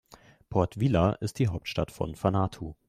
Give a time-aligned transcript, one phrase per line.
[0.49, 2.73] Port Vila ist die Hauptstadt von Vanuatu.